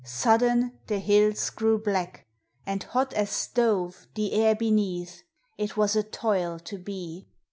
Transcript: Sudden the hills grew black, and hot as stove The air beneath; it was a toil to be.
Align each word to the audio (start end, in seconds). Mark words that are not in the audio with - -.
Sudden 0.03 0.79
the 0.87 0.97
hills 0.97 1.51
grew 1.51 1.77
black, 1.77 2.25
and 2.65 2.81
hot 2.81 3.13
as 3.13 3.29
stove 3.29 4.07
The 4.15 4.33
air 4.33 4.55
beneath; 4.55 5.21
it 5.59 5.77
was 5.77 5.95
a 5.95 6.01
toil 6.01 6.57
to 6.57 6.79
be. 6.79 7.27